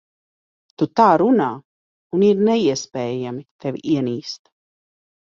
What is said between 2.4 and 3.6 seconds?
neiespējami